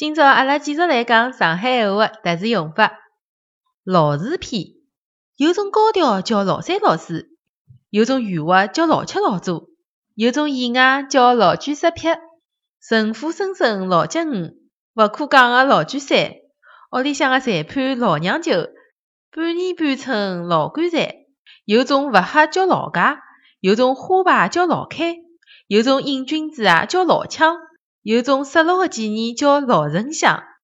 [0.00, 3.00] 今朝阿拉继续来讲上海话的特殊用法。
[3.84, 4.68] 老字篇，
[5.36, 7.28] 有种高调叫老三老四，
[7.90, 9.66] 有种圆滑叫老七老左，
[10.14, 12.18] 有种意外叫老卷十撇，
[12.80, 14.56] 神虎生生老吉五，
[14.94, 16.32] 勿可讲个老卷三，
[16.92, 18.70] 屋里向个裁判老娘舅，
[19.30, 21.14] 半年半春老棺材。
[21.66, 23.20] 有种勿黑叫老家，
[23.60, 25.16] 有种花牌叫老开，
[25.66, 27.58] 有种瘾君子啊叫老枪，
[28.02, 30.42] 有种失落的记忆叫老城巷。